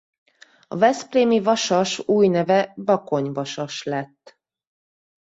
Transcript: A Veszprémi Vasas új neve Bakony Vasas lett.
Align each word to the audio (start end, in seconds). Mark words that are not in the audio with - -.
A 0.67 0.77
Veszprémi 0.77 1.39
Vasas 1.41 1.99
új 2.07 2.27
neve 2.27 2.73
Bakony 2.75 3.31
Vasas 3.31 3.83
lett. 3.83 4.39